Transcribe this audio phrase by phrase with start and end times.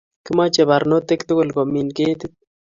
[0.25, 2.33] Kimache barnotik tukul komin ketit